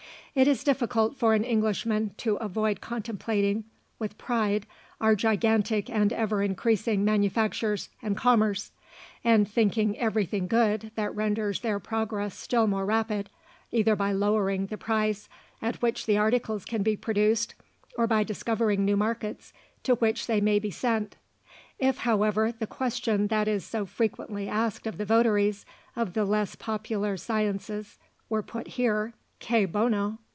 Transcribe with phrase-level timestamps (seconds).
[0.33, 3.65] It is difficult for an Englishman to avoid contemplating
[3.99, 4.65] with pride
[5.01, 8.71] our gigantic and ever increasing manufactures and commerce,
[9.25, 13.29] and thinking everything good that renders their progress still more rapid,
[13.73, 15.27] either by lowering the price
[15.61, 17.53] at which the articles can be produced,
[17.97, 19.51] or by discovering new markets
[19.83, 21.17] to which they may be sent.
[21.77, 25.65] If, however, the question that is so frequently asked of the votaries
[25.97, 27.97] of the less popular sciences
[28.29, 30.19] were put here "Cui bono?"